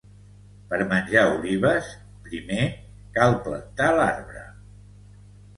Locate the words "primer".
2.29-2.65